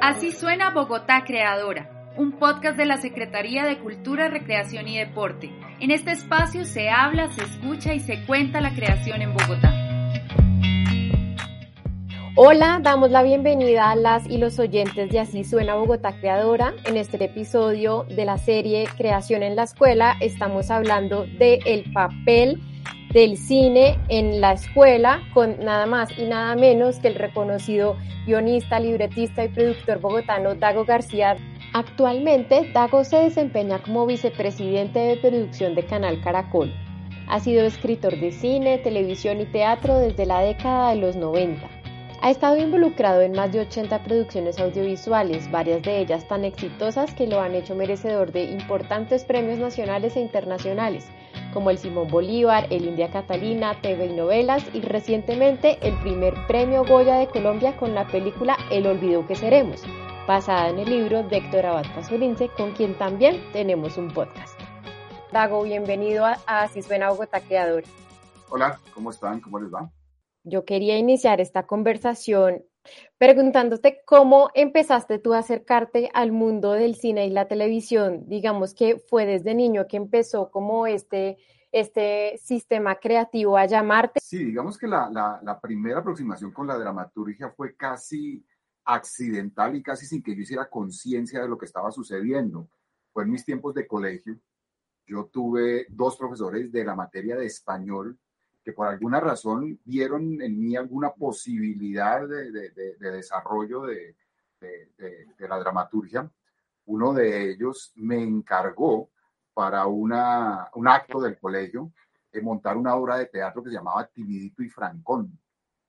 Así 0.00 0.30
suena 0.30 0.70
Bogotá 0.70 1.24
Creadora, 1.24 2.12
un 2.16 2.32
podcast 2.32 2.76
de 2.76 2.84
la 2.84 2.98
Secretaría 2.98 3.64
de 3.64 3.78
Cultura, 3.78 4.28
Recreación 4.28 4.86
y 4.88 4.98
Deporte. 4.98 5.50
En 5.80 5.90
este 5.90 6.12
espacio 6.12 6.64
se 6.64 6.90
habla, 6.90 7.32
se 7.32 7.42
escucha 7.42 7.94
y 7.94 8.00
se 8.00 8.24
cuenta 8.26 8.60
la 8.60 8.74
creación 8.74 9.22
en 9.22 9.32
Bogotá. 9.32 9.72
Hola, 12.36 12.80
damos 12.82 13.10
la 13.10 13.22
bienvenida 13.22 13.90
a 13.90 13.96
las 13.96 14.26
y 14.26 14.36
los 14.36 14.58
oyentes 14.58 15.10
de 15.10 15.20
Así 15.20 15.42
Suena 15.42 15.74
Bogotá 15.76 16.12
Creadora. 16.20 16.74
En 16.84 16.98
este 16.98 17.24
episodio 17.24 18.04
de 18.10 18.26
la 18.26 18.36
serie 18.36 18.86
Creación 18.98 19.42
en 19.42 19.56
la 19.56 19.62
Escuela 19.62 20.16
estamos 20.20 20.70
hablando 20.70 21.24
del 21.24 21.60
el 21.64 21.90
papel 21.92 22.60
del 23.12 23.36
cine 23.36 23.98
en 24.08 24.40
la 24.40 24.52
escuela 24.52 25.22
con 25.32 25.64
nada 25.64 25.86
más 25.86 26.16
y 26.18 26.24
nada 26.24 26.54
menos 26.56 26.98
que 26.98 27.08
el 27.08 27.14
reconocido 27.14 27.96
guionista, 28.26 28.80
libretista 28.80 29.44
y 29.44 29.48
productor 29.48 30.00
bogotano 30.00 30.54
Dago 30.54 30.84
García. 30.84 31.36
Actualmente, 31.72 32.70
Dago 32.72 33.04
se 33.04 33.16
desempeña 33.16 33.78
como 33.78 34.06
vicepresidente 34.06 34.98
de 34.98 35.16
producción 35.16 35.74
de 35.74 35.84
Canal 35.84 36.20
Caracol. 36.20 36.72
Ha 37.28 37.40
sido 37.40 37.64
escritor 37.64 38.18
de 38.18 38.32
cine, 38.32 38.78
televisión 38.78 39.40
y 39.40 39.46
teatro 39.46 39.98
desde 39.98 40.26
la 40.26 40.40
década 40.40 40.90
de 40.90 40.96
los 40.96 41.16
90. 41.16 41.75
Ha 42.22 42.30
estado 42.30 42.56
involucrado 42.56 43.20
en 43.20 43.32
más 43.32 43.52
de 43.52 43.60
80 43.60 44.02
producciones 44.02 44.58
audiovisuales, 44.58 45.50
varias 45.50 45.82
de 45.82 46.00
ellas 46.00 46.26
tan 46.26 46.44
exitosas 46.44 47.12
que 47.14 47.26
lo 47.26 47.40
han 47.40 47.54
hecho 47.54 47.74
merecedor 47.74 48.32
de 48.32 48.44
importantes 48.44 49.24
premios 49.24 49.58
nacionales 49.58 50.16
e 50.16 50.20
internacionales, 50.20 51.06
como 51.52 51.70
el 51.70 51.78
Simón 51.78 52.08
Bolívar, 52.08 52.66
el 52.70 52.86
India 52.86 53.10
Catalina, 53.10 53.80
TV 53.80 54.06
y 54.06 54.12
Novelas 54.14 54.64
y 54.72 54.80
recientemente 54.80 55.78
el 55.86 55.94
primer 56.00 56.34
premio 56.46 56.84
Goya 56.84 57.16
de 57.16 57.28
Colombia 57.28 57.76
con 57.76 57.94
la 57.94 58.06
película 58.06 58.56
El 58.70 58.86
Olvido 58.86 59.26
que 59.26 59.36
Seremos, 59.36 59.82
basada 60.26 60.70
en 60.70 60.78
el 60.78 60.88
libro 60.88 61.22
de 61.22 61.36
Héctor 61.36 61.66
Abad 61.66 61.86
Pazulince, 61.94 62.48
con 62.48 62.72
quien 62.72 62.96
también 62.96 63.42
tenemos 63.52 63.98
un 63.98 64.08
podcast. 64.08 64.58
Dago, 65.32 65.62
bienvenido 65.62 66.24
a 66.24 66.38
Así 66.46 66.82
Suena 66.82 67.10
Bogotá 67.10 67.40
Creador. 67.40 67.84
Hola, 68.48 68.80
¿cómo 68.94 69.10
están? 69.10 69.40
¿Cómo 69.40 69.58
les 69.58 69.72
va? 69.72 69.90
Yo 70.48 70.64
quería 70.64 70.96
iniciar 70.96 71.40
esta 71.40 71.66
conversación 71.66 72.64
preguntándote 73.18 74.02
cómo 74.06 74.48
empezaste 74.54 75.18
tú 75.18 75.34
a 75.34 75.38
acercarte 75.38 76.08
al 76.14 76.30
mundo 76.30 76.70
del 76.70 76.94
cine 76.94 77.26
y 77.26 77.30
la 77.30 77.48
televisión. 77.48 78.28
Digamos 78.28 78.72
que 78.72 79.00
fue 79.00 79.26
desde 79.26 79.56
niño 79.56 79.88
que 79.88 79.96
empezó 79.96 80.52
como 80.52 80.86
este, 80.86 81.36
este 81.72 82.38
sistema 82.38 82.94
creativo 82.94 83.58
a 83.58 83.66
llamarte. 83.66 84.20
Sí, 84.22 84.44
digamos 84.44 84.78
que 84.78 84.86
la, 84.86 85.10
la, 85.10 85.40
la 85.42 85.60
primera 85.60 85.98
aproximación 85.98 86.52
con 86.52 86.68
la 86.68 86.78
dramaturgia 86.78 87.50
fue 87.50 87.74
casi 87.74 88.46
accidental 88.84 89.74
y 89.74 89.82
casi 89.82 90.06
sin 90.06 90.22
que 90.22 90.36
yo 90.36 90.42
hiciera 90.42 90.70
conciencia 90.70 91.42
de 91.42 91.48
lo 91.48 91.58
que 91.58 91.66
estaba 91.66 91.90
sucediendo. 91.90 92.68
Fue 93.12 93.24
en 93.24 93.30
mis 93.30 93.44
tiempos 93.44 93.74
de 93.74 93.88
colegio. 93.88 94.38
Yo 95.08 95.24
tuve 95.26 95.86
dos 95.88 96.16
profesores 96.16 96.70
de 96.70 96.84
la 96.84 96.94
materia 96.94 97.34
de 97.34 97.46
español 97.46 98.16
que 98.66 98.72
por 98.72 98.88
alguna 98.88 99.20
razón 99.20 99.78
vieron 99.84 100.42
en 100.42 100.58
mí 100.58 100.74
alguna 100.74 101.10
posibilidad 101.14 102.26
de, 102.26 102.50
de, 102.50 103.10
desarrollo 103.12 103.82
de, 103.82 104.16
la 105.38 105.60
dramaturgia. 105.60 106.28
Uno 106.86 107.14
de 107.14 107.52
ellos 107.52 107.92
me 107.94 108.20
encargó 108.20 109.08
para 109.54 109.86
una, 109.86 110.68
un 110.74 110.88
acto 110.88 111.20
del 111.20 111.38
colegio 111.38 111.92
de 112.32 112.42
montar 112.42 112.76
una 112.76 112.96
obra 112.96 113.18
de 113.18 113.26
teatro 113.26 113.62
que 113.62 113.70
se 113.70 113.76
llamaba 113.76 114.04
Timidito 114.08 114.64
y 114.64 114.68
Francón. 114.68 115.38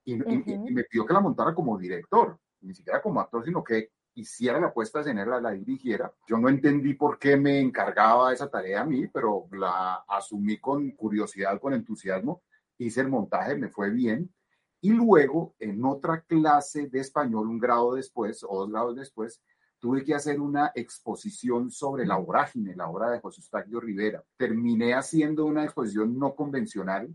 Y, 0.04 0.12
y, 0.12 0.72
me 0.72 0.84
pidió 0.84 1.04
que 1.04 1.14
la 1.14 1.20
montara 1.20 1.52
como 1.56 1.76
director, 1.76 2.38
ni 2.60 2.76
siquiera 2.76 3.02
como 3.02 3.20
actor, 3.20 3.44
sino 3.44 3.64
que 3.64 3.90
hiciera 4.14 4.60
la 4.60 4.72
puesta 4.72 5.00
escena, 5.00 5.26
la 5.26 5.50
dirigiera. 5.50 6.12
Yo 6.28 6.38
no 6.38 6.48
entendí 6.48 6.94
por 6.94 7.18
qué 7.18 7.36
me 7.36 7.58
encargaba 7.58 8.32
esa 8.32 8.48
tarea 8.48 8.82
a 8.82 8.84
mí, 8.84 9.08
pero 9.08 9.48
la 9.50 10.04
asumí 10.06 10.58
con 10.58 10.92
curiosidad, 10.92 11.60
con 11.60 11.74
entusiasmo 11.74 12.42
hice 12.78 13.00
el 13.00 13.08
montaje, 13.08 13.56
me 13.56 13.68
fue 13.68 13.90
bien. 13.90 14.32
Y 14.80 14.90
luego, 14.90 15.54
en 15.58 15.84
otra 15.84 16.20
clase 16.22 16.88
de 16.88 17.00
español, 17.00 17.48
un 17.48 17.58
grado 17.58 17.94
después 17.94 18.44
o 18.48 18.60
dos 18.60 18.70
grados 18.70 18.96
después, 18.96 19.42
tuve 19.78 20.04
que 20.04 20.14
hacer 20.14 20.40
una 20.40 20.72
exposición 20.74 21.70
sobre 21.70 22.06
la 22.06 22.16
vorágine, 22.16 22.74
la 22.74 22.88
obra 22.88 23.10
de 23.10 23.20
José 23.20 23.40
Eustaquio 23.40 23.80
Rivera. 23.80 24.22
Terminé 24.36 24.94
haciendo 24.94 25.46
una 25.46 25.64
exposición 25.64 26.18
no 26.18 26.34
convencional 26.34 27.08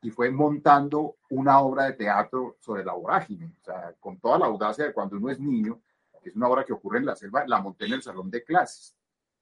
y 0.00 0.10
fue 0.10 0.30
montando 0.30 1.16
una 1.30 1.60
obra 1.60 1.84
de 1.84 1.92
teatro 1.94 2.56
sobre 2.60 2.84
la 2.84 2.92
vorágine, 2.92 3.52
o 3.60 3.64
sea, 3.64 3.94
con 3.98 4.18
toda 4.18 4.38
la 4.38 4.46
audacia 4.46 4.84
de 4.84 4.92
cuando 4.92 5.16
uno 5.16 5.30
es 5.30 5.40
niño, 5.40 5.80
que 6.22 6.30
es 6.30 6.36
una 6.36 6.48
obra 6.48 6.64
que 6.64 6.72
ocurre 6.72 6.98
en 6.98 7.06
la 7.06 7.16
selva, 7.16 7.46
la 7.46 7.60
monté 7.60 7.86
en 7.86 7.94
el 7.94 8.02
salón 8.02 8.30
de 8.30 8.44
clases. 8.44 8.96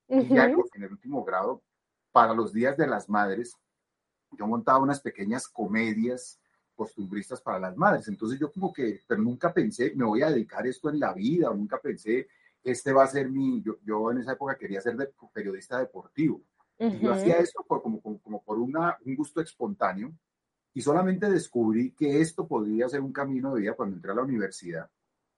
Y 0.08 0.28
ya 0.28 0.44
en 0.44 0.82
el 0.82 0.92
último 0.92 1.24
grado, 1.24 1.62
para 2.12 2.32
los 2.32 2.52
días 2.52 2.76
de 2.76 2.86
las 2.86 3.08
madres, 3.08 3.56
yo 4.36 4.46
montaba 4.46 4.78
unas 4.78 5.00
pequeñas 5.00 5.48
comedias 5.48 6.38
costumbristas 6.76 7.40
para 7.40 7.58
las 7.58 7.76
madres. 7.76 8.06
Entonces 8.08 8.38
yo 8.38 8.52
como 8.52 8.72
que, 8.72 9.00
pero 9.06 9.22
nunca 9.22 9.52
pensé, 9.52 9.92
me 9.96 10.04
voy 10.04 10.22
a 10.22 10.30
dedicar 10.30 10.66
esto 10.66 10.90
en 10.90 11.00
la 11.00 11.12
vida, 11.12 11.50
nunca 11.52 11.78
pensé, 11.78 12.28
este 12.62 12.92
va 12.92 13.04
a 13.04 13.08
ser 13.08 13.30
mi, 13.30 13.62
yo, 13.62 13.78
yo 13.84 14.10
en 14.10 14.18
esa 14.18 14.32
época 14.32 14.56
quería 14.56 14.80
ser 14.80 14.96
de, 14.96 15.10
periodista 15.32 15.78
deportivo. 15.78 16.42
Y 16.78 16.98
yo 16.98 17.12
hacía 17.12 17.38
eso 17.38 17.64
por, 17.66 17.80
como, 17.80 18.02
como, 18.02 18.42
por 18.42 18.58
una, 18.58 18.98
un 19.06 19.16
gusto 19.16 19.40
espontáneo 19.40 20.12
y 20.74 20.82
solamente 20.82 21.30
descubrí 21.30 21.92
que 21.92 22.20
esto 22.20 22.46
podría 22.46 22.86
ser 22.88 23.00
un 23.00 23.12
camino 23.12 23.54
de 23.54 23.62
vida 23.62 23.72
cuando 23.72 23.96
entré 23.96 24.12
a 24.12 24.16
la 24.16 24.22
universidad. 24.22 24.90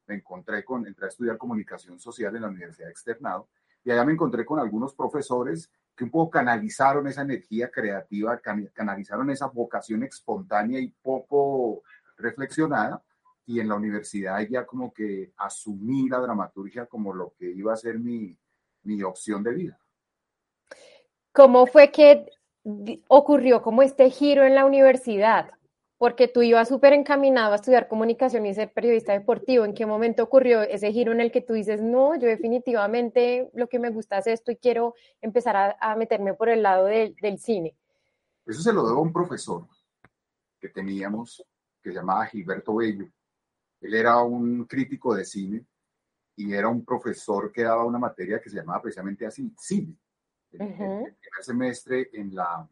Me 0.09 0.17
encontré 0.17 0.65
con, 0.65 0.85
entré 0.85 1.05
a 1.05 1.09
estudiar 1.09 1.39
comunicación 1.39 2.01
social 2.01 2.35
en 2.35 2.43
la 2.43 2.49
Universidad 2.49 2.91
Externado 2.91 3.49
y 3.85 3.93
allá 3.93 4.05
me 4.05 4.15
encontré 4.15 4.45
con 4.45 4.59
algunos 4.59 4.95
profesores 4.95 5.71
que 5.99 6.05
un 6.05 6.11
poco 6.11 6.31
canalizaron 6.31 7.09
esa 7.09 7.23
energía 7.23 7.73
creativa, 7.73 8.41
canalizaron 8.73 9.31
esa 9.31 9.47
vocación 9.47 10.05
espontánea 10.05 10.79
y 10.79 10.95
poco 11.03 11.83
reflexionada. 12.17 13.03
Y 13.47 13.59
en 13.59 13.69
la 13.69 13.75
universidad 13.75 14.41
ya 14.49 14.65
como 14.65 14.93
que 14.93 15.33
asumí 15.37 16.09
la 16.09 16.21
dramaturgia 16.21 16.87
como 16.87 17.13
lo 17.13 17.35
que 17.37 17.51
iba 17.51 17.73
a 17.73 17.77
ser 17.77 17.99
mi, 17.99 18.39
mi 18.85 19.03
opción 19.03 19.43
de 19.43 19.55
vida. 19.55 19.81
¿Cómo 21.33 21.67
fue 21.67 21.91
que 21.91 22.27
ocurrió 23.09 23.61
como 23.61 23.83
este 23.83 24.09
giro 24.11 24.45
en 24.45 24.55
la 24.55 24.67
universidad? 24.67 25.51
Porque 25.99 26.29
tú 26.29 26.43
ibas 26.43 26.69
súper 26.69 26.93
encaminado 26.93 27.53
a 27.53 27.57
estudiar 27.57 27.89
comunicación 27.89 28.47
y 28.47 28.55
ser 28.55 28.73
periodista 28.73 29.13
deportivo. 29.13 29.65
¿En 29.65 29.75
qué 29.75 29.85
momento 29.85 30.23
ocurrió 30.23 30.63
ese 30.63 30.93
giro 30.93 31.11
en 31.11 31.21
el 31.21 31.33
que 31.33 31.41
tú 31.41 31.55
dices, 31.55 31.83
no, 31.83 32.15
yo 32.15 32.29
definitivamente 32.29 33.51
lo 33.53 33.69
que 33.69 33.81
me 33.81 33.91
gusta 33.91 34.19
es 34.19 34.29
esto 34.29 34.53
y 34.53 34.57
quiero 34.57 34.95
empezar 35.21 35.77
a, 35.81 35.97
meterme 35.97 36.35
por 36.35 36.49
el 36.49 36.63
lado 36.63 36.87
del 36.87 37.39
cine? 37.39 37.77
Eso 38.47 38.63
se 38.63 38.73
lo 38.73 38.87
debo 38.87 39.01
a 39.01 39.03
un 39.03 39.13
profesor 39.13 39.67
que 40.61 40.69
teníamos, 40.69 41.45
que 41.83 41.91
se 41.91 41.97
llamaba 41.97 42.27
Gilberto 42.27 42.77
Bello. 42.77 43.09
Él 43.81 43.95
era 43.95 44.23
un 44.23 44.65
crítico 44.67 45.15
de 45.15 45.25
cine 45.25 45.67
y 46.37 46.55
era 46.55 46.69
un 46.69 46.85
profesor 46.85 47.51
que 47.51 47.65
daba 47.65 47.85
una 47.85 47.99
materia 47.99 48.41
que 48.41 48.49
se 48.49 48.57
llamaba 48.57 48.83
precisamente 48.83 49.27
así, 49.27 49.53
cine. 49.59 49.97
el 50.53 50.59
primer 50.59 51.43
semestre 51.43 52.09
en 52.13 52.35
la 52.37 52.69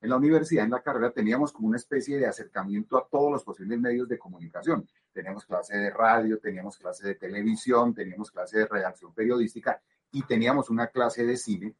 en 0.00 0.10
la 0.10 0.16
universidad, 0.16 0.64
en 0.64 0.70
la 0.70 0.82
carrera, 0.82 1.10
teníamos 1.10 1.52
como 1.52 1.68
una 1.68 1.76
especie 1.76 2.18
de 2.18 2.26
acercamiento 2.26 2.96
a 2.96 3.08
todos 3.08 3.32
los 3.32 3.44
posibles 3.44 3.80
medios 3.80 4.08
de 4.08 4.18
comunicación. 4.18 4.88
Teníamos 5.12 5.44
clase 5.44 5.76
de 5.76 5.90
radio, 5.90 6.38
teníamos 6.38 6.78
clase 6.78 7.08
de 7.08 7.14
televisión, 7.16 7.92
teníamos 7.92 8.30
clase 8.30 8.58
de 8.58 8.66
redacción 8.66 9.12
periodística 9.12 9.80
y 10.12 10.22
teníamos 10.22 10.70
una 10.70 10.86
clase 10.86 11.26
de 11.26 11.36
cine. 11.36 11.74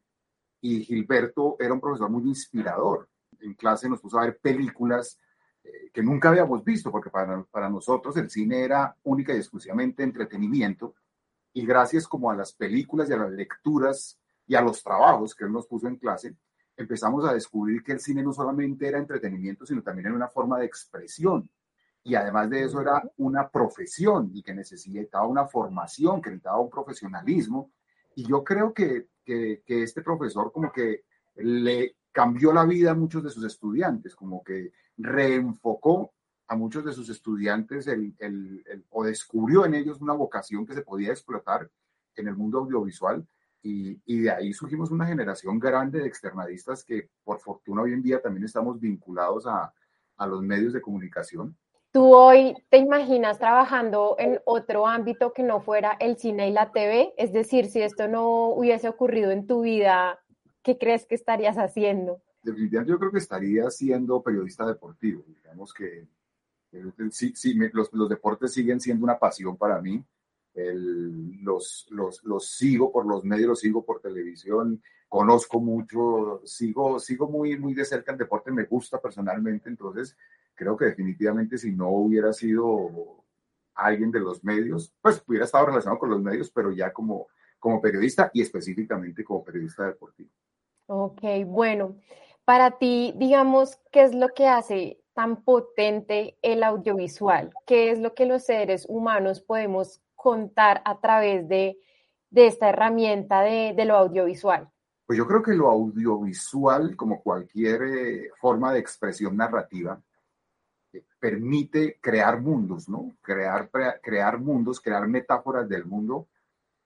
Y 0.60 0.82
Gilberto 0.82 1.56
era 1.60 1.72
un 1.72 1.80
profesor 1.80 2.10
muy 2.10 2.24
inspirador. 2.24 3.08
En 3.38 3.54
clase 3.54 3.88
nos 3.88 4.00
puso 4.00 4.18
a 4.18 4.24
ver 4.24 4.38
películas 4.38 5.20
eh, 5.62 5.90
que 5.92 6.02
nunca 6.02 6.30
habíamos 6.30 6.64
visto, 6.64 6.90
porque 6.90 7.10
para, 7.10 7.44
para 7.44 7.70
nosotros 7.70 8.16
el 8.16 8.28
cine 8.28 8.64
era 8.64 8.96
única 9.04 9.32
y 9.32 9.36
exclusivamente 9.36 10.02
entretenimiento. 10.02 10.96
Y 11.52 11.64
gracias 11.64 12.08
como 12.08 12.32
a 12.32 12.36
las 12.36 12.52
películas 12.52 13.08
y 13.08 13.12
a 13.12 13.18
las 13.18 13.30
lecturas 13.30 14.18
y 14.44 14.56
a 14.56 14.60
los 14.60 14.82
trabajos 14.82 15.36
que 15.36 15.44
él 15.44 15.52
nos 15.52 15.68
puso 15.68 15.86
en 15.86 15.96
clase, 15.96 16.34
empezamos 16.78 17.24
a 17.24 17.34
descubrir 17.34 17.82
que 17.82 17.92
el 17.92 18.00
cine 18.00 18.22
no 18.22 18.32
solamente 18.32 18.86
era 18.86 18.98
entretenimiento, 18.98 19.66
sino 19.66 19.82
también 19.82 20.06
era 20.06 20.14
una 20.14 20.28
forma 20.28 20.58
de 20.58 20.66
expresión. 20.66 21.50
Y 22.04 22.14
además 22.14 22.48
de 22.48 22.62
eso 22.62 22.80
era 22.80 23.02
una 23.16 23.50
profesión 23.50 24.30
y 24.32 24.42
que 24.42 24.54
necesitaba 24.54 25.26
una 25.26 25.46
formación, 25.46 26.22
que 26.22 26.30
necesitaba 26.30 26.60
un 26.60 26.70
profesionalismo. 26.70 27.72
Y 28.14 28.26
yo 28.28 28.44
creo 28.44 28.72
que, 28.72 29.08
que, 29.24 29.60
este 29.66 30.02
profesor 30.02 30.52
como 30.52 30.70
que 30.70 31.02
le 31.34 31.96
cambió 32.12 32.52
la 32.52 32.64
vida 32.64 32.92
a 32.92 32.94
muchos 32.94 33.24
de 33.24 33.30
sus 33.30 33.44
estudiantes, 33.44 34.14
como 34.14 34.44
que 34.44 34.72
reenfocó 34.96 36.12
a 36.46 36.54
muchos 36.54 36.84
de 36.84 36.92
sus 36.92 37.08
estudiantes 37.10 37.88
el, 37.88 38.14
el, 38.20 38.84
o 38.90 39.04
descubrió 39.04 39.66
en 39.66 39.74
ellos 39.74 40.00
una 40.00 40.14
vocación 40.14 40.64
que 40.64 40.74
se 40.74 40.82
podía 40.82 41.10
explotar 41.10 41.68
en 42.14 42.28
el 42.28 42.36
mundo 42.36 42.58
audiovisual 42.58 43.26
y, 43.62 44.20
de 44.22 44.30
ahí 44.30 44.52
surgimos 44.52 44.90
una 44.90 45.06
generación 45.06 45.58
grande 45.58 46.00
de 46.00 46.06
externadistas 46.06 46.84
que 46.84 47.10
por 47.24 47.40
fortuna 47.40 47.82
hoy 47.82 47.92
en 47.92 48.02
día 48.02 48.20
también 48.20 48.44
estamos 48.44 48.80
vinculados 48.80 49.46
a, 49.46 49.72
a 50.16 50.26
los 50.26 50.42
medios 50.42 50.72
de 50.72 50.80
comunicación. 50.80 51.56
¿Tú 51.90 52.14
hoy 52.14 52.54
te 52.68 52.76
imaginas 52.76 53.38
trabajando 53.38 54.16
en 54.18 54.40
otro 54.44 54.86
ámbito 54.86 55.32
que 55.32 55.42
no 55.42 55.60
fuera 55.60 55.96
el 56.00 56.16
cine 56.16 56.48
y 56.48 56.52
la 56.52 56.70
TV? 56.70 57.14
Es 57.16 57.32
decir, 57.32 57.66
si 57.66 57.80
esto 57.80 58.08
no 58.08 58.48
hubiese 58.50 58.88
ocurrido 58.88 59.30
en 59.30 59.46
tu 59.46 59.62
vida, 59.62 60.20
¿qué 60.62 60.76
crees 60.76 61.06
que 61.06 61.14
estarías 61.14 61.56
haciendo? 61.56 62.20
Definitivamente 62.42 62.92
yo 62.92 62.98
creo 62.98 63.10
que 63.10 63.18
estaría 63.18 63.70
siendo 63.70 64.22
periodista 64.22 64.66
deportivo. 64.66 65.24
Digamos 65.26 65.72
que 65.72 66.06
sí, 67.10 67.32
sí 67.34 67.54
los, 67.72 67.92
los, 67.92 68.08
deportes 68.08 68.52
siguen 68.52 68.80
siendo 68.80 69.04
una 69.04 69.18
pasión 69.18 69.56
para 69.56 69.80
mí. 69.80 70.04
Los, 71.42 71.86
los, 71.90 72.24
los, 72.24 72.50
sigo 72.50 72.90
por 72.90 73.06
los 73.06 73.24
medios, 73.24 73.60
sigo 73.60 73.84
por 73.84 74.00
televisión, 74.00 74.82
conozco 75.08 75.60
mucho, 75.60 76.40
sigo, 76.44 76.98
sigo 76.98 77.28
muy, 77.28 77.58
muy 77.58 77.74
de 77.74 77.84
cerca 77.84 78.12
el 78.12 78.18
deporte, 78.18 78.50
me 78.50 78.64
gusta 78.64 79.00
personalmente, 79.00 79.68
entonces 79.68 80.16
creo 80.54 80.76
que 80.76 80.86
definitivamente 80.86 81.56
si 81.58 81.72
no 81.72 81.90
hubiera 81.90 82.32
sido 82.32 83.24
alguien 83.74 84.10
de 84.10 84.20
los 84.20 84.42
medios, 84.42 84.92
pues 85.00 85.22
hubiera 85.26 85.44
estado 85.44 85.66
relacionado 85.66 86.00
con 86.00 86.10
los 86.10 86.20
medios, 86.20 86.50
pero 86.50 86.72
ya 86.72 86.92
como, 86.92 87.28
como 87.58 87.80
periodista 87.80 88.30
y 88.34 88.42
específicamente 88.42 89.24
como 89.24 89.44
periodista 89.44 89.86
deportivo. 89.86 90.30
Ok, 90.86 91.22
bueno, 91.46 91.96
para 92.44 92.78
ti, 92.78 93.12
digamos, 93.16 93.78
¿qué 93.92 94.02
es 94.02 94.14
lo 94.14 94.30
que 94.30 94.48
hace 94.48 95.00
tan 95.14 95.42
potente 95.44 96.36
el 96.42 96.62
audiovisual? 96.62 97.52
¿Qué 97.66 97.90
es 97.90 97.98
lo 97.98 98.14
que 98.14 98.26
los 98.26 98.44
seres 98.44 98.86
humanos 98.88 99.40
podemos 99.40 100.00
contar 100.18 100.82
a 100.84 100.98
través 101.00 101.48
de, 101.48 101.78
de 102.28 102.46
esta 102.48 102.68
herramienta 102.68 103.40
de, 103.40 103.84
lo 103.84 103.96
audiovisual? 103.96 104.68
Pues 105.06 105.16
yo 105.16 105.26
creo 105.26 105.42
que 105.42 105.54
lo 105.54 105.70
audiovisual, 105.70 106.96
como 106.96 107.22
cualquier 107.22 107.82
eh, 107.82 108.30
forma 108.36 108.72
de 108.72 108.80
expresión 108.80 109.36
narrativa, 109.36 109.98
permite 111.20 111.98
crear 112.00 112.40
mundos, 112.40 112.88
¿no? 112.88 113.16
Crear, 113.22 113.70
crear 114.02 114.38
mundos, 114.38 114.80
crear 114.80 115.06
metáforas 115.06 115.68
del 115.68 115.84
mundo 115.86 116.28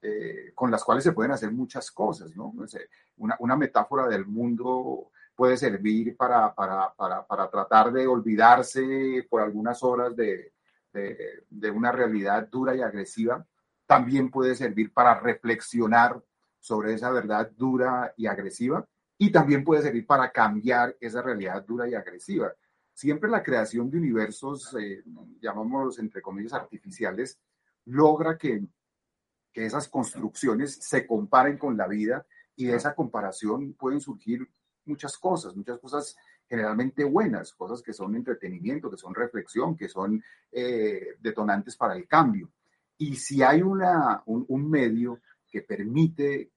eh, 0.01 0.51
con 0.53 0.69
las 0.69 0.83
cuales 0.83 1.03
se 1.03 1.11
pueden 1.11 1.31
hacer 1.31 1.51
muchas 1.51 1.89
cosas, 1.91 2.35
¿no? 2.35 2.53
Una, 3.17 3.35
una 3.39 3.55
metáfora 3.57 4.07
del 4.07 4.25
mundo 4.25 5.09
puede 5.35 5.57
servir 5.57 6.15
para, 6.15 6.53
para, 6.53 6.93
para, 6.93 7.25
para, 7.25 7.49
tratar 7.49 7.91
de 7.91 8.05
olvidarse 8.05 9.25
por 9.29 9.41
algunas 9.41 9.81
horas 9.81 10.15
de, 10.15 10.53
de, 10.93 11.45
de 11.49 11.71
una 11.71 11.91
realidad 11.91 12.47
dura 12.49 12.75
y 12.75 12.81
agresiva. 12.81 13.45
También 13.85 14.29
puede 14.29 14.55
servir 14.55 14.93
para 14.93 15.19
reflexionar 15.19 16.21
sobre 16.59 16.93
esa 16.93 17.11
verdad 17.11 17.51
dura 17.57 18.13
y 18.15 18.27
agresiva 18.27 18.87
y 19.17 19.31
también 19.31 19.63
puede 19.63 19.81
servir 19.81 20.05
para 20.05 20.31
cambiar 20.31 20.95
esa 21.01 21.21
realidad 21.21 21.63
dura 21.65 21.87
y 21.89 21.95
agresiva 21.95 22.53
siempre 22.93 23.29
la 23.29 23.43
creación 23.43 23.89
de 23.89 23.97
universos, 23.97 24.73
eh, 24.79 25.03
llamámoslos 25.41 25.99
entre 25.99 26.21
comillas 26.21 26.53
artificiales, 26.53 27.39
logra 27.85 28.37
que, 28.37 28.65
que 29.51 29.65
esas 29.65 29.87
construcciones 29.89 30.75
se 30.75 31.05
comparen 31.05 31.57
con 31.57 31.75
la 31.75 31.87
vida 31.87 32.25
y 32.55 32.65
de 32.65 32.75
esa 32.75 32.93
comparación 32.95 33.73
pueden 33.73 33.99
surgir 33.99 34.47
muchas 34.85 35.17
cosas, 35.17 35.55
muchas 35.55 35.79
cosas 35.79 36.15
generalmente 36.47 37.03
buenas, 37.03 37.53
cosas 37.53 37.81
que 37.81 37.93
son 37.93 38.15
entretenimiento, 38.15 38.89
que 38.89 38.97
son 38.97 39.13
reflexión, 39.15 39.75
que 39.75 39.89
son 39.89 40.23
eh, 40.51 41.15
detonantes 41.19 41.75
para 41.75 41.95
el 41.95 42.07
cambio. 42.07 42.51
Y 42.97 43.15
si 43.15 43.41
hay 43.41 43.61
una, 43.61 44.21
un, 44.25 44.45
un 44.47 44.69
medio 44.69 45.19
que 45.49 45.61
permite 45.61 46.53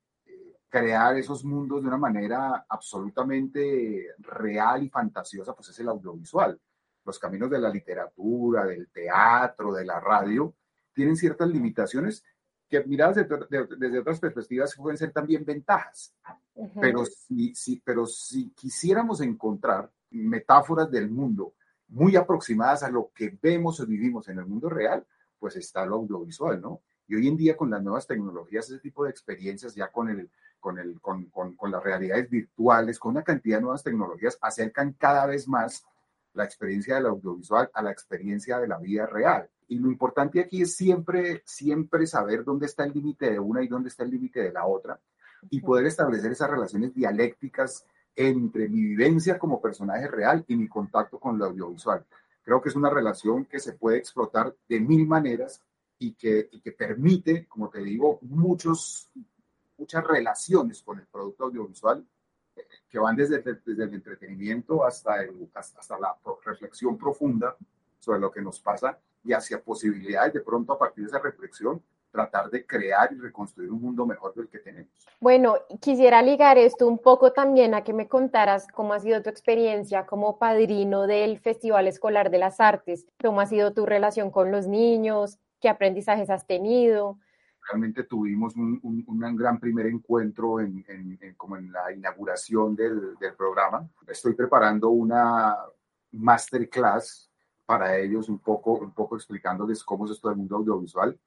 crear 0.68 1.16
esos 1.16 1.44
mundos 1.44 1.80
de 1.80 1.88
una 1.88 1.96
manera 1.96 2.66
absolutamente 2.68 4.08
real 4.18 4.82
y 4.82 4.90
fantasiosa, 4.90 5.54
pues 5.54 5.70
es 5.70 5.78
el 5.80 5.88
audiovisual. 5.88 6.60
Los 7.04 7.18
caminos 7.18 7.50
de 7.50 7.58
la 7.58 7.70
literatura, 7.70 8.66
del 8.66 8.90
teatro, 8.90 9.72
de 9.72 9.84
la 9.84 10.00
radio, 10.00 10.54
tienen 10.92 11.16
ciertas 11.16 11.48
limitaciones 11.48 12.24
que 12.68 12.84
miradas 12.84 13.26
desde, 13.48 13.98
otras 13.98 14.20
perspectivas 14.20 14.74
pueden 14.76 14.98
ser 14.98 15.12
también 15.12 15.44
ventajas. 15.44 16.14
Pero, 16.80 17.04
si, 17.04 17.82
pero 17.84 18.06
si 18.06 18.50
quisiéramos 18.50 19.20
encontrar 19.20 19.90
metáforas 20.10 20.90
del 20.90 21.10
mundo 21.10 21.54
muy 21.88 22.16
aproximadas 22.16 22.82
a 22.82 22.90
lo 22.90 23.10
que 23.14 23.36
vemos 23.40 23.80
o 23.80 23.86
vivimos 23.86 24.28
en 24.28 24.38
el 24.38 24.46
mundo 24.46 24.68
real, 24.68 25.06
pues 25.38 25.56
está 25.56 25.84
lo 25.84 25.96
audiovisual, 25.96 26.60
¿no? 26.60 26.80
Y 27.08 27.14
hoy 27.14 27.28
en 27.28 27.36
día 27.36 27.56
con 27.56 27.70
las 27.70 27.82
nuevas 27.82 28.06
tecnologías, 28.06 28.68
ese 28.68 28.80
tipo 28.80 29.04
de 29.04 29.10
experiencias 29.10 29.74
ya 29.74 29.88
con 29.92 30.08
el, 30.08 30.28
con, 30.58 30.78
el, 30.78 31.00
con, 31.00 31.26
con, 31.26 31.70
las 31.70 31.82
realidades 31.82 32.28
virtuales, 32.28 32.98
con 32.98 33.12
una 33.12 33.22
cantidad 33.22 33.58
de 33.58 33.62
nuevas 33.62 33.84
tecnologías, 33.84 34.38
acercan 34.40 34.94
cada 34.94 35.26
vez 35.26 35.46
más 35.46 35.84
la 36.32 36.44
experiencia 36.44 36.96
del 36.96 37.06
audiovisual 37.06 37.70
a 37.72 37.82
la 37.82 37.92
experiencia 37.92 38.58
de 38.58 38.66
la 38.66 38.78
vida 38.78 39.06
real. 39.06 39.48
Y 39.68 39.78
lo 39.78 39.88
importante 39.90 40.40
aquí 40.40 40.62
es 40.62 40.74
siempre, 40.74 41.42
siempre 41.44 42.06
saber 42.06 42.44
dónde 42.44 42.66
está 42.66 42.84
el 42.84 42.92
límite 42.92 43.30
de 43.30 43.38
una 43.38 43.62
y 43.62 43.68
dónde 43.68 43.88
está 43.88 44.02
el 44.02 44.10
límite 44.10 44.42
de 44.42 44.52
la 44.52 44.66
otra 44.66 44.98
y 45.50 45.60
poder 45.60 45.86
establecer 45.86 46.32
esas 46.32 46.50
relaciones 46.50 46.94
dialécticas 46.94 47.86
entre 48.14 48.68
mi 48.68 48.82
vivencia 48.82 49.38
como 49.38 49.60
personaje 49.60 50.08
real 50.08 50.44
y 50.48 50.56
mi 50.56 50.68
contacto 50.68 51.18
con 51.18 51.38
lo 51.38 51.46
audiovisual. 51.46 52.04
Creo 52.42 52.62
que 52.62 52.68
es 52.68 52.76
una 52.76 52.90
relación 52.90 53.44
que 53.44 53.58
se 53.58 53.74
puede 53.74 53.98
explotar 53.98 54.54
de 54.68 54.80
mil 54.80 55.06
maneras 55.06 55.60
y 55.98 56.12
que, 56.14 56.48
que 56.62 56.72
permite, 56.72 57.46
como 57.46 57.68
te 57.68 57.80
digo, 57.80 58.18
muchos 58.22 59.10
muchas 59.78 60.04
relaciones 60.04 60.82
con 60.82 60.98
el 60.98 61.06
producto 61.06 61.44
audiovisual 61.44 62.04
eh, 62.56 62.66
que 62.88 62.98
van 62.98 63.16
desde, 63.16 63.42
desde 63.42 63.84
el 63.84 63.94
entretenimiento 63.94 64.84
hasta, 64.84 65.22
el, 65.22 65.50
hasta, 65.54 65.98
la 65.98 66.16
reflexión 66.44 66.96
profunda 66.96 67.56
sobre 67.98 68.20
lo 68.20 68.30
que 68.30 68.42
nos 68.42 68.60
pasa 68.60 68.98
y 69.24 69.32
hacia 69.32 69.60
posibilidades 69.60 70.34
de 70.34 70.40
pronto 70.40 70.72
a 70.72 70.78
partir 70.78 71.04
de 71.04 71.08
esa 71.08 71.18
reflexión 71.18 71.82
tratar 72.16 72.50
de 72.50 72.64
crear 72.64 73.12
y 73.12 73.16
reconstruir 73.16 73.70
un 73.70 73.82
mundo 73.82 74.06
mejor 74.06 74.34
del 74.34 74.48
que 74.48 74.58
tenemos. 74.58 74.90
Bueno, 75.20 75.56
quisiera 75.80 76.22
ligar 76.22 76.56
esto 76.56 76.88
un 76.88 76.98
poco 76.98 77.32
también 77.32 77.74
a 77.74 77.84
que 77.84 77.92
me 77.92 78.08
contaras 78.08 78.66
cómo 78.66 78.94
ha 78.94 79.00
sido 79.00 79.22
tu 79.22 79.28
experiencia 79.28 80.06
como 80.06 80.38
padrino 80.38 81.06
del 81.06 81.38
Festival 81.38 81.86
Escolar 81.86 82.30
de 82.30 82.38
las 82.38 82.58
Artes, 82.58 83.06
cómo 83.22 83.40
ha 83.40 83.46
sido 83.46 83.74
tu 83.74 83.84
relación 83.84 84.30
con 84.30 84.50
los 84.50 84.66
niños, 84.66 85.38
qué 85.60 85.68
aprendizajes 85.68 86.30
has 86.30 86.46
tenido, 86.46 87.18
realmente 87.68 88.04
tuvimos 88.04 88.54
un, 88.56 88.80
un, 88.82 89.36
gran 89.36 89.58
primer 89.58 89.86
encuentro 89.86 90.60
en, 90.60 90.84
en, 90.88 91.34
como 91.34 91.56
en 91.56 91.72
la 91.72 91.92
inauguración 91.92 92.76
del, 92.76 93.16
del, 93.18 93.34
programa. 93.34 93.88
Estoy 94.06 94.34
preparando 94.34 94.90
una 94.90 95.56
masterclass 96.12 97.28
para 97.66 97.98
ellos, 97.98 98.28
un 98.28 98.38
poco, 98.38 98.74
un 98.74 98.92
poco 98.92 99.16
explicándoles 99.16 99.82
cómo 99.82 100.06
es 100.06 100.12
esto 100.12 100.28
del 100.28 100.38
mundo 100.38 100.56
audiovisual. 100.56 101.18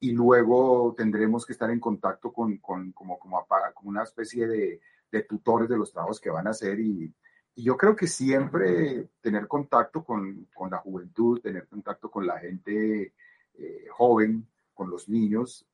Y 0.00 0.12
luego 0.12 0.94
tendremos 0.96 1.44
que 1.44 1.52
estar 1.52 1.70
en 1.70 1.78
contacto 1.78 2.32
con, 2.32 2.56
con 2.58 2.92
como, 2.92 3.18
como, 3.18 3.46
una 3.82 4.02
especie 4.02 4.46
de, 4.46 4.80
de, 5.12 5.22
tutores 5.24 5.68
de 5.68 5.76
los 5.76 5.92
trabajos 5.92 6.18
que 6.18 6.30
van 6.30 6.46
a 6.46 6.50
hacer. 6.50 6.80
Y, 6.80 7.14
yo 7.56 7.76
creo 7.76 7.94
que 7.94 8.06
siempre 8.06 9.08
tener 9.20 9.46
contacto 9.46 10.02
con, 10.02 10.48
con, 10.54 10.70
la 10.70 10.78
juventud, 10.78 11.40
tener 11.40 11.68
contacto 11.68 12.10
con 12.10 12.26
la 12.26 12.38
gente 12.38 13.12
eh, 13.54 13.86
joven, 13.90 14.46
con 14.72 14.88
los 14.88 15.08
niños, 15.08 15.66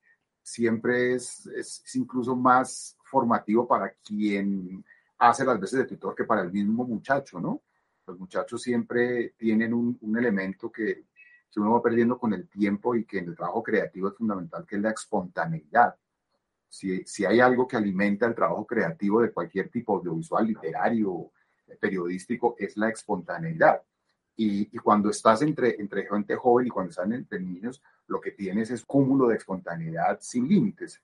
siempre 0.42 1.14
es, 1.14 1.46
es, 1.46 1.94
incluso 1.94 2.34
más 2.34 2.96
formativo 3.04 3.68
para 3.68 3.90
quien 4.04 4.84
hace 5.18 5.44
las 5.44 5.60
veces 5.60 5.80
de 5.80 5.86
tutor 5.86 6.16
que 6.16 6.24
para 6.24 6.42
el 6.42 6.50
mismo 6.50 6.84
muchacho, 6.84 7.38
¿no? 7.38 7.62
Los 8.04 8.18
muchachos 8.18 8.62
siempre 8.62 9.34
tienen 9.36 9.72
un 9.72 10.18
elemento 10.18 10.72
que, 10.72 11.04
que, 11.56 11.60
uno 11.60 11.72
va 11.72 11.82
perdiendo 11.82 12.18
con 12.18 12.34
el 12.34 12.46
tiempo 12.48 12.94
y 12.94 13.06
que 13.06 13.18
en 13.18 13.28
el 13.28 13.36
trabajo 13.36 13.62
creativo 13.62 14.08
es 14.08 14.14
fundamental, 14.14 14.66
que 14.66 14.76
es 14.76 14.82
la 14.82 14.90
espontaneidad. 14.90 15.96
Si, 16.68 17.02
si 17.04 17.24
hay 17.24 17.40
algo 17.40 17.66
que 17.66 17.78
alimenta 17.78 18.26
el 18.26 18.34
trabajo 18.34 18.66
creativo 18.66 19.22
de 19.22 19.32
cualquier 19.32 19.70
tipo, 19.70 19.96
audiovisual, 19.96 20.46
literario, 20.46 21.30
periodístico, 21.80 22.56
es 22.58 22.76
la 22.76 22.90
espontaneidad. 22.90 23.80
Y, 24.36 24.68
y, 24.70 24.78
cuando 24.78 25.08
estás 25.08 25.40
entre, 25.40 25.80
entre 25.80 26.06
gente 26.06 26.36
joven 26.36 26.66
y 26.66 26.70
cuando 26.70 26.90
están 26.90 27.14
entre 27.14 27.40
niños, 27.40 27.82
lo 28.06 28.20
que 28.20 28.32
tienes 28.32 28.70
es 28.70 28.84
cúmulo 28.84 29.28
de 29.28 29.36
espontaneidad 29.36 30.18
sin 30.20 30.46
límites. 30.46 31.00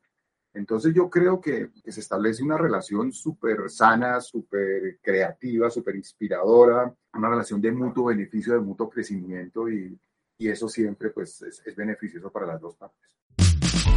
Entonces 0.53 0.93
yo 0.95 1.09
creo 1.09 1.41
que, 1.41 1.71
que 1.83 1.93
se 1.93 2.01
establece 2.01 2.43
una 2.43 2.59
relación 2.59 3.11
súper 3.11 3.71
sana, 3.71 4.21
súper 4.21 4.99
creativa, 5.01 5.71
súper 5.71 5.97
inspiradora, 5.97 6.95
una 7.15 7.31
relación 7.31 7.63
de 7.63 7.73
mutuo 7.73 8.07
beneficio, 8.07 8.53
de 8.53 8.61
mutuo 8.61 8.91
crecimiento 8.91 9.71
y, 9.71 9.99
y 10.43 10.49
eso 10.49 10.69
siempre 10.69 11.11
pues 11.11 11.41
es, 11.43 11.63
es 11.65 11.77
beneficioso 11.77 12.31
para 12.31 12.47
las 12.47 12.61
dos 12.61 12.75
partes. 12.75 12.99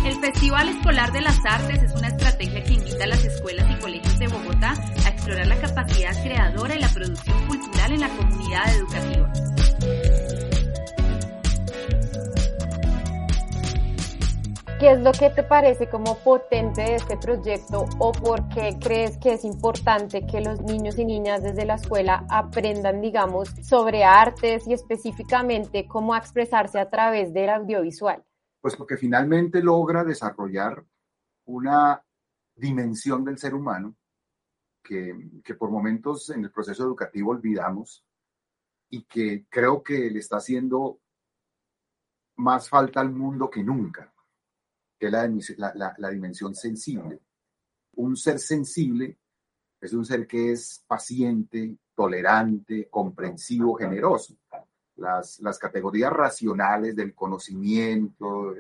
El 0.06 0.20
Festival 0.20 0.70
Escolar 0.70 1.12
de 1.12 1.22
las 1.22 1.40
Artes 1.44 1.82
es 1.82 1.92
una 1.96 2.10
estrategia 2.10 2.64
que 2.64 2.74
invita 2.74 3.06
a 3.06 3.08
las 3.08 3.26
escuelas 3.26 3.66
y 3.72 3.82
colegios 3.82 4.20
de 4.20 4.28
Bogotá 4.28 4.74
a 5.06 5.10
explorar 5.10 5.48
la 5.48 5.60
capacidad 5.60 6.24
creadora 6.24 6.76
y 6.76 6.80
la 6.80 6.90
producción 6.90 7.48
cultural 7.48 7.94
en 7.94 8.02
la 8.02 8.10
comunidad 8.10 8.76
educativa. 8.76 10.25
¿Qué 14.78 14.92
es 14.92 15.00
lo 15.00 15.14
que 15.14 15.30
te 15.30 15.42
parece 15.42 15.90
como 15.90 16.18
potente 16.18 16.82
de 16.82 16.96
este 16.96 17.16
proyecto 17.16 17.86
o 17.98 18.12
por 18.12 18.46
qué 18.50 18.78
crees 18.78 19.18
que 19.18 19.32
es 19.32 19.46
importante 19.46 20.28
que 20.28 20.42
los 20.42 20.60
niños 20.64 21.00
y 21.00 21.06
niñas 21.06 21.42
desde 21.42 21.64
la 21.64 21.76
escuela 21.76 22.26
aprendan, 22.30 23.00
digamos, 23.00 23.48
sobre 23.62 24.04
artes 24.04 24.68
y 24.68 24.74
específicamente 24.74 25.88
cómo 25.88 26.14
expresarse 26.14 26.78
a 26.78 26.90
través 26.90 27.34
del 27.34 27.52
audiovisual? 27.52 28.22
Pues 28.60 28.76
porque 28.76 28.98
finalmente 28.98 29.64
logra 29.64 30.04
desarrollar 30.04 30.84
una 31.46 32.04
dimensión 32.54 33.24
del 33.24 33.38
ser 33.38 33.54
humano 33.54 33.96
que, 34.84 35.16
que 35.42 35.56
por 35.56 35.72
momentos 35.72 36.32
en 36.32 36.44
el 36.44 36.52
proceso 36.52 36.84
educativo 36.84 37.32
olvidamos 37.32 38.04
y 38.90 39.06
que 39.06 39.46
creo 39.48 39.82
que 39.82 40.12
le 40.12 40.20
está 40.20 40.36
haciendo 40.36 41.00
más 42.36 42.68
falta 42.68 43.00
al 43.00 43.14
mundo 43.14 43.50
que 43.50 43.64
nunca 43.64 44.12
que 44.98 45.08
es 45.08 45.58
la, 45.58 46.10
dimensión 46.12 46.56
sensible. 46.56 47.20
Un 47.96 48.16
ser 48.16 48.40
sensible 48.40 49.18
es 49.80 49.94
un 49.94 50.06
ser 50.06 50.26
que 50.28 50.52
es 50.52 50.84
paciente, 50.88 51.78
tolerante, 51.94 52.88
comprensivo, 52.90 53.76
generoso. 53.76 54.36
Las, 54.98 55.40
las 55.42 55.60
categorías 55.60 56.12
racionales 56.12 56.96
del 56.96 57.14
conocimiento, 57.14 58.54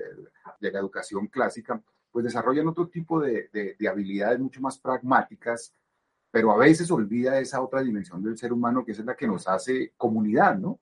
de, 0.60 0.72
la 0.72 0.80
educación 0.80 1.27
clásica, 1.27 1.82
pues 2.12 2.25
desarrollan 2.25 2.68
otro 2.68 2.88
tipo 2.88 3.20
de, 3.22 3.50
de, 3.51 3.88
habilidades 3.88 4.39
mucho 4.39 4.62
más 4.62 4.77
pragmáticas, 4.77 5.74
pero 6.32 6.51
a 6.51 6.58
veces 6.58 6.92
olvida 6.92 7.39
esa 7.39 7.62
otra 7.62 7.82
dimensión 7.82 8.22
del 8.22 8.38
ser 8.38 8.51
humano 8.51 8.84
que 8.84 8.92
es 8.92 9.00
la 9.00 9.15
que 9.15 9.27
nos 9.27 9.48
hace 9.48 9.94
comunidad, 9.98 10.58
¿no? 10.58 10.80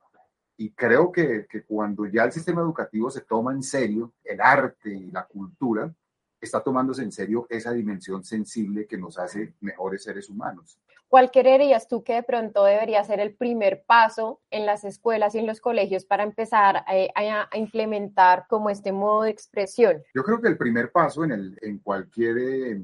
Y 0.58 0.72
creo 0.72 1.12
que, 1.12 1.48
que, 1.50 1.64
cuando 1.64 2.06
ya 2.06 2.24
el 2.24 2.32
sistema 2.32 2.62
educativo 2.62 3.10
se 3.10 3.22
toma 3.22 3.54
en 3.54 3.64
serio 3.64 4.14
el 4.24 4.40
arte 4.40 4.90
y 4.90 5.12
la 5.12 5.26
cultura, 5.26 5.94
está 6.40 6.62
tomándose 6.62 7.02
en 7.02 7.12
serio 7.12 7.48
esa 7.50 7.72
dimensión 7.72 8.24
sensible 8.24 8.86
que 8.86 8.98
nos 8.98 9.18
hace 9.18 9.54
mejores 9.62 10.04
seres 10.04 10.30
humanos. 10.30 10.80
¿Cuál 11.08 11.32
creerías 11.32 11.88
tú 11.88 12.04
que 12.04 12.14
de 12.14 12.24
pronto 12.24 12.64
debería 12.64 13.04
ser 13.04 13.20
el 13.20 13.36
primer 13.36 13.84
paso 13.86 14.42
en 14.50 14.66
las 14.66 14.84
escuelas 14.84 15.36
y 15.36 15.40
en 15.40 15.48
los 15.48 15.62
colegios 15.62 16.06
para 16.06 16.24
empezar 16.24 16.78
a, 16.78 16.86
a 16.86 17.58
implementar 17.58 18.46
como 18.50 18.70
este 18.70 18.92
modo 18.92 19.24
de 19.24 19.30
expresión? 19.30 20.02
Yo 20.14 20.24
creo 20.24 20.42
que 20.42 20.48
el 20.48 20.58
primer 20.58 20.92
paso 20.92 21.24
en, 21.24 21.32
el, 21.32 21.60
en 21.62 21.78
cualquier 21.80 22.38
eh, 22.40 22.82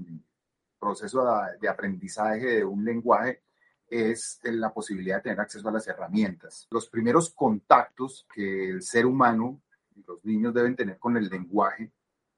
proceso 0.80 1.26
de 1.60 1.68
aprendizaje 1.70 2.46
de 2.46 2.66
un 2.66 2.86
lenguaje 2.86 3.42
es 3.90 4.40
la 4.44 4.74
posibilidad 4.74 5.18
de 5.18 5.24
tener 5.24 5.40
acceso 5.40 5.68
a 5.68 5.72
las 5.72 5.88
herramientas. 5.88 6.68
Los 6.72 6.90
primeros 6.90 7.30
contactos 7.32 8.26
que 8.34 8.70
el 8.70 8.82
ser 8.82 9.06
humano 9.06 9.62
los 10.08 10.24
niños 10.26 10.54
deben 10.54 10.76
tener 10.76 10.98
con 10.98 11.18
el 11.18 11.28
lenguaje 11.30 11.92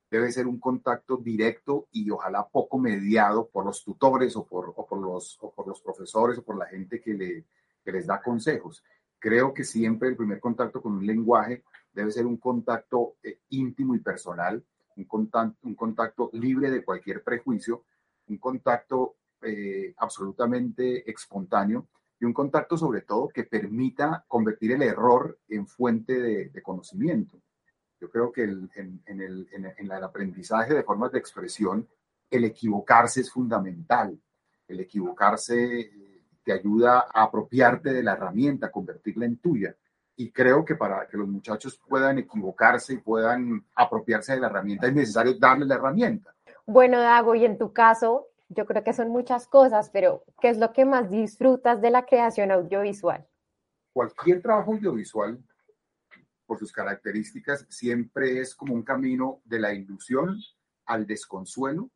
debe 0.09 0.31
ser 0.31 0.45
un 0.45 0.59
contacto 0.59 1.15
directo 1.17 1.87
y 1.91 2.09
ojalá 2.09 2.45
poco 2.45 2.77
mediado 2.77 3.47
por 3.47 3.65
los 3.65 3.83
tutores 3.83 4.35
o 4.35 4.45
por, 4.45 4.73
por, 4.73 4.99
los, 4.99 5.39
por 5.55 5.65
los 5.65 5.81
profesores 5.81 6.37
o 6.37 6.43
por 6.43 6.57
la 6.57 6.65
gente 6.65 6.99
que, 6.99 7.13
le, 7.13 7.45
les 7.85 8.07
da 8.07 8.21
consejos. 8.21 8.83
Creo 9.17 9.53
que 9.53 9.63
siempre 9.63 10.09
el 10.09 10.17
primer 10.17 10.41
contacto 10.41 10.81
con 10.81 10.93
un 10.93 11.05
lenguaje 11.05 11.63
debe 11.93 12.11
ser 12.11 12.25
un 12.25 12.37
contacto 12.37 13.15
eh, 13.23 13.39
íntimo 13.49 13.95
y 13.95 13.99
personal, 13.99 14.61
un 14.97 15.05
contacto, 15.05 15.57
un 15.63 15.75
contacto 15.75 16.29
libre 16.33 16.69
de 16.69 16.83
cualquier 16.83 17.23
prejuicio, 17.23 17.85
un 18.27 18.37
contacto 18.37 19.15
eh, 19.41 19.93
absolutamente 19.97 21.09
espontáneo 21.09 21.87
y 22.19 22.25
un 22.25 22.33
contacto 22.33 22.77
sobre 22.77 23.01
todo 23.01 23.29
que 23.29 23.45
permita 23.45 24.23
convertir 24.27 24.73
el 24.73 24.83
error 24.83 25.39
en 25.49 25.65
fuente 25.65 26.19
de, 26.19 26.61
conocimiento. 26.61 27.41
Yo 27.99 28.09
creo 28.09 28.31
que 28.31 28.43
en, 28.43 28.69
el, 29.07 29.47
en, 29.51 29.91
el, 29.91 30.03
aprendizaje 30.03 30.73
de 30.73 30.83
formas 30.83 31.11
de 31.11 31.19
expresión, 31.19 31.87
el 32.29 32.45
equivocarse 32.45 33.21
es 33.21 33.31
fundamental. 33.31 34.19
El 34.67 34.79
equivocarse 34.79 35.91
te 36.43 36.53
ayuda 36.53 37.07
a 37.13 37.23
apropiarte 37.23 37.91
de 37.91 38.03
la 38.03 38.13
herramienta, 38.13 38.71
convertirla 38.71 39.25
en 39.25 39.37
tuya. 39.37 39.75
Y 40.15 40.31
creo 40.31 40.63
que 40.63 40.75
para 40.75 41.07
que 41.07 41.17
los 41.17 41.27
muchachos 41.27 41.81
puedan 41.87 42.19
equivocarse 42.19 42.93
y 42.93 42.97
puedan 42.97 43.65
apropiarse 43.75 44.33
de 44.33 44.41
la 44.41 44.47
herramienta 44.47 44.87
es 44.87 44.93
necesario 44.93 45.33
darle 45.39 45.65
la 45.65 45.75
herramienta. 45.75 46.35
Bueno, 46.65 46.99
Dago, 46.99 47.33
y 47.33 47.45
en 47.45 47.57
tu 47.57 47.73
caso, 47.73 48.27
yo 48.53 48.65
creo 48.65 48.83
que 48.83 48.93
son 48.93 49.09
muchas 49.09 49.47
cosas, 49.47 49.89
pero 49.89 50.23
¿qué 50.39 50.49
es 50.49 50.57
lo 50.57 50.73
que 50.73 50.85
más 50.85 51.09
disfrutas 51.09 51.81
de 51.81 51.89
la 51.89 52.05
creación 52.05 52.51
audiovisual? 52.51 53.27
Cualquier 53.93 54.41
trabajo 54.41 54.73
audiovisual, 54.73 55.43
por 56.45 56.59
sus 56.59 56.71
características, 56.71 57.65
siempre 57.69 58.39
es 58.39 58.55
como 58.55 58.73
un 58.73 58.83
camino 58.83 59.41
de 59.45 59.59
la 59.59 59.73
ilusión 59.73 60.37
al 60.85 61.05
desconsuelo 61.07 61.89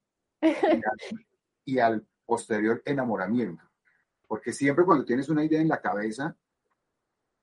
y 1.66 1.80
al, 1.80 2.06
posterior 2.26 2.82
enamoramiento. 2.86 3.64
Porque 4.28 4.52
siempre 4.52 4.84
cuando 4.84 5.06
tienes 5.06 5.30
una 5.30 5.44
idea 5.44 5.62
en 5.62 5.70
la 5.70 5.80
cabeza, 5.80 6.36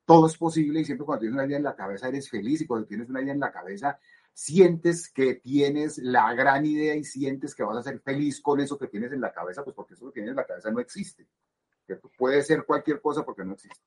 todo 0.04 0.26
es 0.26 0.36
posible 0.36 0.80
y 0.80 0.84
siempre 0.84 1.06
cuando 1.06 1.20
tienes 1.20 1.34
una 1.34 1.46
idea 1.46 1.58
en 1.58 1.62
la 1.62 1.76
cabeza 1.76 2.08
eres 2.08 2.28
feliz 2.28 2.60
y 2.60 2.66
cuando 2.66 2.86
tienes 2.86 3.08
una 3.08 3.22
idea 3.22 3.32
en 3.32 3.40
la 3.40 3.52
cabeza 3.52 3.98
sientes 4.32 5.10
que 5.10 5.34
tienes 5.34 5.98
la 5.98 6.32
gran 6.34 6.64
idea 6.64 6.94
y 6.94 7.04
sientes 7.04 7.54
que 7.54 7.62
vas 7.62 7.76
a 7.76 7.82
ser 7.82 8.00
feliz 8.00 8.40
con 8.40 8.60
eso 8.60 8.78
que 8.78 8.88
tienes 8.88 9.12
en 9.12 9.20
la 9.20 9.32
cabeza, 9.32 9.62
pues 9.62 9.76
porque 9.76 9.94
eso 9.94 10.06
que 10.06 10.12
tienes 10.12 10.30
en 10.30 10.36
la 10.36 10.46
cabeza 10.46 10.70
no 10.70 10.80
existe. 10.80 11.26
Puede 12.16 12.42
ser 12.42 12.64
cualquier 12.64 13.00
cosa 13.00 13.24
porque 13.24 13.44
no 13.44 13.52
existe. 13.52 13.80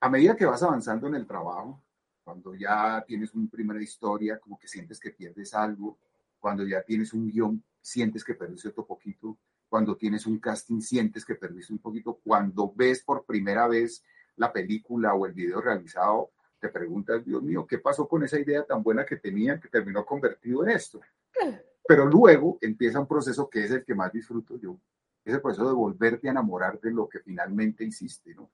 A 0.00 0.08
medida 0.08 0.36
que 0.36 0.46
vas 0.46 0.62
avanzando 0.62 1.06
en 1.06 1.14
el 1.14 1.26
trabajo, 1.26 1.82
cuando 2.24 2.54
ya 2.54 3.04
tienes 3.06 3.34
una 3.34 3.48
primera 3.50 3.82
historia, 3.82 4.38
como 4.38 4.58
que 4.58 4.68
sientes 4.68 4.98
que 4.98 5.10
pierdes 5.10 5.54
algo, 5.54 5.98
cuando 6.38 6.64
ya 6.66 6.82
tienes 6.82 7.12
un 7.12 7.30
guion, 7.30 7.62
sientes 7.80 8.24
que 8.24 8.34
perdiste 8.34 8.68
otro 8.68 8.86
poquito, 8.86 9.38
cuando 9.68 9.96
tienes 9.96 10.26
un 10.26 10.38
casting, 10.38 10.80
sientes 10.80 11.24
que 11.24 11.34
perdiste 11.34 11.72
un 11.72 11.78
poquito, 11.78 12.20
cuando 12.24 12.72
ves 12.74 13.02
por 13.02 13.24
primera 13.24 13.66
vez 13.68 14.02
la 14.36 14.52
película 14.52 15.14
o 15.14 15.26
el 15.26 15.32
video 15.32 15.60
realizado, 15.60 16.30
te 16.58 16.68
preguntas, 16.68 17.24
Dios 17.24 17.42
mío, 17.42 17.66
¿qué 17.66 17.78
pasó 17.78 18.08
con 18.08 18.24
esa 18.24 18.38
idea 18.38 18.64
tan 18.64 18.82
buena 18.82 19.04
que 19.04 19.16
tenía 19.16 19.60
que 19.60 19.68
terminó 19.68 20.04
convertido 20.04 20.64
en 20.64 20.70
esto? 20.70 21.00
Pero 21.88 22.06
luego 22.06 22.58
empieza 22.60 23.00
un 23.00 23.06
proceso 23.06 23.48
que 23.48 23.64
es 23.64 23.70
el 23.70 23.84
que 23.84 23.94
más 23.94 24.12
disfruto 24.12 24.56
yo, 24.56 24.78
es 25.24 25.34
el 25.34 25.40
proceso 25.40 25.68
de 25.68 25.74
volverte 25.74 26.28
a 26.28 26.32
enamorar 26.32 26.80
de 26.80 26.90
lo 26.90 27.08
que 27.08 27.20
finalmente 27.20 27.84
hiciste, 27.84 28.34
¿no? 28.34 28.50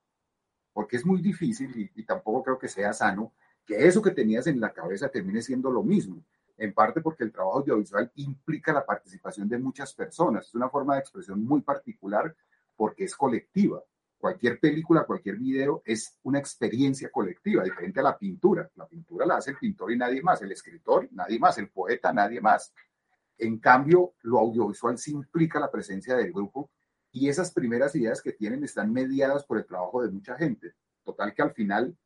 Porque 0.72 0.96
es 0.96 1.04
muy 1.04 1.20
difícil 1.20 1.70
y, 1.76 2.00
y 2.00 2.04
tampoco 2.04 2.42
creo 2.42 2.58
que 2.58 2.68
sea 2.68 2.92
sano 2.92 3.32
que 3.66 3.86
eso 3.86 4.02
que 4.02 4.10
tenías 4.10 4.46
en 4.46 4.58
la 4.60 4.72
cabeza 4.72 5.08
termine 5.08 5.42
siendo 5.42 5.70
lo 5.70 5.82
mismo 5.82 6.22
en 6.62 6.72
parte 6.72 7.00
porque 7.00 7.24
el 7.24 7.32
trabajo 7.32 7.58
audiovisual 7.58 8.10
implica 8.16 8.72
la 8.72 8.86
participación 8.86 9.48
de 9.48 9.58
muchas 9.58 9.92
personas. 9.94 10.46
Es 10.46 10.54
una 10.54 10.68
forma 10.68 10.94
de 10.94 11.00
expresión 11.00 11.44
muy 11.44 11.60
particular 11.60 12.34
porque 12.76 13.04
es 13.04 13.16
colectiva. 13.16 13.82
Cualquier 14.22 14.60
película, 14.60 15.02
cualquier 15.02 15.36
video 15.36 15.82
es 15.84 16.16
una 16.22 16.38
experiencia 16.38 17.10
colectiva, 17.10 17.64
diferente 17.64 17.98
a 17.98 18.04
la 18.04 18.16
pintura. 18.16 18.70
La 18.76 18.86
pintura 18.86 19.26
la 19.26 19.38
hace 19.38 19.50
el 19.50 19.56
pintor 19.56 19.90
y 19.90 19.96
nadie 19.96 20.22
más, 20.22 20.40
el 20.42 20.52
escritor, 20.52 21.08
nadie 21.10 21.40
más, 21.40 21.58
el 21.58 21.70
poeta, 21.70 22.12
nadie 22.12 22.40
más. 22.40 22.72
En 23.36 23.58
cambio, 23.58 24.14
lo 24.22 24.38
audiovisual 24.38 24.96
sí 24.96 25.10
implica 25.10 25.58
la 25.58 25.72
presencia 25.72 26.14
del 26.14 26.32
grupo 26.32 26.70
y 27.10 27.28
esas 27.28 27.50
primeras 27.50 27.96
ideas 27.96 28.22
que 28.22 28.30
tienen 28.30 28.62
están 28.62 28.92
mediadas 28.92 29.42
por 29.44 29.58
el 29.58 29.66
trabajo 29.66 30.04
de 30.04 30.12
mucha 30.12 30.36
gente. 30.36 30.72
Total 31.02 31.34
que 31.34 31.42
al 31.42 31.52
final, 31.52 31.96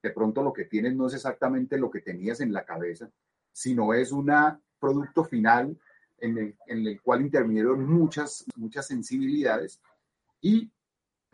de 0.00 0.10
pronto 0.10 0.44
lo 0.44 0.52
que 0.52 0.66
tienes 0.66 0.94
no 0.94 1.08
es 1.08 1.14
exactamente 1.14 1.76
lo 1.76 1.90
que 1.90 2.02
tenías 2.02 2.40
en 2.40 2.52
la 2.52 2.64
cabeza, 2.64 3.10
sino 3.50 3.92
es 3.94 4.12
un 4.12 4.30
producto 4.78 5.24
final 5.24 5.76
en 6.18 6.56
el, 6.68 7.00
cual 7.02 7.22
intervinieron 7.22 7.84
muchas, 7.84 8.44
muchas 8.54 8.86
sensibilidades 8.86 9.80
y 10.40 10.70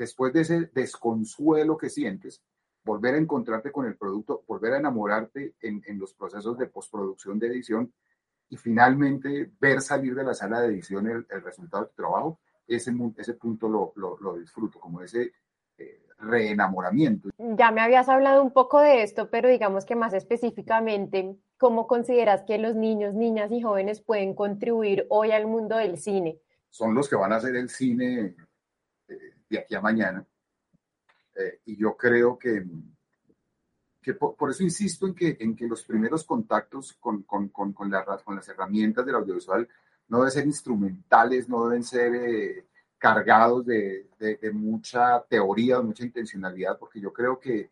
después 0.01 0.33
de 0.33 0.41
ese 0.41 0.71
desconsuelo 0.73 1.77
que 1.77 1.91
sientes, 1.91 2.43
volver 2.83 3.17
a 3.17 3.19
encontrarte 3.19 3.71
con 3.71 3.85
el 3.85 3.99
producto, 3.99 4.43
volver 4.49 4.73
a 4.73 4.79
enamorarte 4.79 5.57
en, 5.61 5.83
los 5.99 6.15
procesos 6.15 6.57
de 6.57 6.69
postproducción 6.69 7.39
de 7.39 7.49
edición 7.49 7.93
y 8.49 8.57
finalmente 8.57 9.53
ver 9.61 9.83
salir 9.83 10.15
de 10.15 10.25
la 10.25 10.33
sala 10.33 10.63
de 10.63 10.69
edición 10.69 11.07
el, 11.07 11.43
resultado 11.43 11.85
de 11.85 11.91
tu 11.91 11.97
trabajo, 11.97 12.41
ese, 12.67 12.93
ese 13.19 13.35
punto 13.35 13.69
lo, 13.69 13.93
lo, 13.95 14.39
disfruto, 14.39 14.81
como 14.81 15.03
ese 15.03 15.33
eh, 15.77 16.03
reenamoramiento. 16.19 17.29
Ya 17.37 17.71
me 17.71 17.83
habías 17.83 18.09
hablado 18.09 18.43
un 18.43 18.55
poco 18.55 18.81
de 18.81 19.03
esto, 19.03 19.29
pero 19.29 19.51
digamos 19.51 19.85
que 19.85 19.97
más 19.97 20.15
específicamente, 20.15 21.37
¿cómo 21.59 21.87
consideras 21.87 22.43
que 22.45 22.57
los 22.57 22.75
niños, 22.75 23.15
niñas 23.15 23.53
y 23.53 23.61
jóvenes 23.61 24.01
pueden 24.01 24.35
contribuir 24.35 25.07
hoy 25.11 25.33
al 25.33 25.47
mundo 25.47 25.77
del 25.77 25.99
cine? 25.99 26.41
Son 26.71 26.95
los 26.95 27.07
que 27.07 27.17
van 27.17 27.35
a 27.35 27.37
hacer 27.37 27.55
el 27.55 27.69
cine 27.69 28.35
de 29.51 29.59
aquí 29.59 29.75
a 29.75 29.81
mañana. 29.81 30.25
Eh, 31.35 31.61
y 31.67 31.77
yo 31.77 31.97
creo 31.97 32.39
que, 32.39 32.65
que 34.01 34.15
por, 34.15 34.51
eso 34.51 34.63
insisto 34.63 35.07
en 35.07 35.15
que, 35.15 35.37
en 35.41 35.55
que 35.55 35.67
los 35.67 35.85
primeros 35.85 36.25
contactos 36.25 36.95
con, 36.95 37.25
con, 37.25 37.49
con, 37.49 37.73
con, 37.73 37.91
las 37.91 38.49
herramientas 38.49 39.05
del 39.05 39.17
audiovisual 39.17 39.69
no 40.09 40.19
deben 40.19 40.33
ser 40.33 40.47
instrumentales, 40.47 41.49
no 41.49 41.69
deben 41.69 41.85
ser 41.85 42.15
eh, 42.15 42.67
cargados 42.99 43.67
de, 43.67 44.09
de, 44.19 44.53
mucha 44.53 45.23
teoría, 45.29 45.79
de 45.79 45.83
mucha 45.83 46.05
intencionalidad, 46.05 46.79
porque 46.79 47.01
yo 47.01 47.13
creo 47.13 47.39
que 47.39 47.71